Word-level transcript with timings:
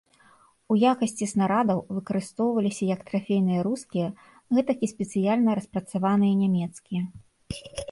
У 0.75 0.77
якасці 0.91 1.25
снарадаў 1.33 1.81
выкарыстоўваліся 1.97 2.83
як 2.93 2.99
трафейныя 3.11 3.59
рускія, 3.69 4.07
гэтак 4.59 4.77
і 4.89 4.91
спецыяльна 4.95 5.51
распрацаваныя 5.61 6.33
нямецкія. 6.43 7.01